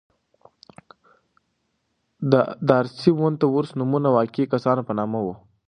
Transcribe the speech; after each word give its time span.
دارسي 2.67 3.09
او 3.13 3.19
ونت 3.21 3.41
وُرث 3.47 3.71
نومونه 3.79 4.07
د 4.09 4.13
واقعي 4.17 4.45
کسانو 4.53 4.81
په 4.87 4.93
نامه 4.99 5.19
وو. 5.25 5.35